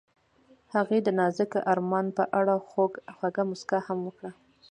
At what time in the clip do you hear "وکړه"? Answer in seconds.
4.07-4.31